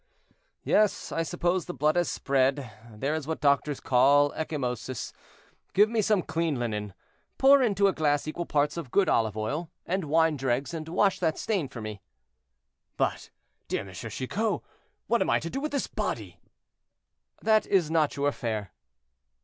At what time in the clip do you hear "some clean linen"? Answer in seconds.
6.01-6.95